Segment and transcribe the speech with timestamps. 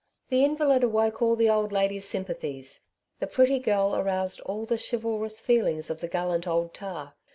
[0.29, 2.79] The invalid awoke all the old lady's sympathies;
[3.19, 7.13] the pretty girl aroused all the chivalrous feelings of the gallant old tar.